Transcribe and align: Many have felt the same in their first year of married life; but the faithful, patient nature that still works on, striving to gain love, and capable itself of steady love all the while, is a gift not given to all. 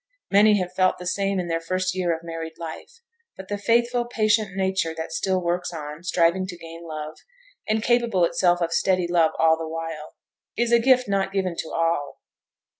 Many 0.31 0.57
have 0.57 0.73
felt 0.73 0.97
the 0.97 1.05
same 1.05 1.39
in 1.39 1.47
their 1.47 1.61
first 1.61 1.93
year 1.93 2.11
of 2.11 2.23
married 2.23 2.57
life; 2.57 3.01
but 3.37 3.49
the 3.49 3.57
faithful, 3.59 4.05
patient 4.05 4.55
nature 4.57 4.95
that 4.97 5.11
still 5.11 5.39
works 5.39 5.71
on, 5.71 6.01
striving 6.01 6.47
to 6.47 6.57
gain 6.57 6.81
love, 6.87 7.17
and 7.67 7.83
capable 7.83 8.25
itself 8.25 8.61
of 8.61 8.73
steady 8.73 9.05
love 9.07 9.33
all 9.37 9.57
the 9.59 9.67
while, 9.69 10.15
is 10.57 10.71
a 10.71 10.79
gift 10.79 11.07
not 11.07 11.31
given 11.31 11.55
to 11.59 11.69
all. 11.69 12.17